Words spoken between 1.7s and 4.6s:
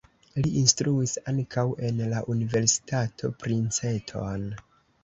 en la Universitato Princeton.